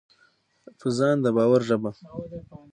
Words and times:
په 0.79 0.87
ځان 0.97 1.15
د 1.23 1.27
باور 1.35 1.61
ژبه: 1.69 1.91